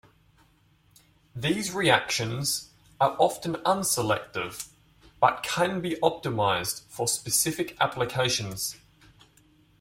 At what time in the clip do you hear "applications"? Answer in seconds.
7.79-8.77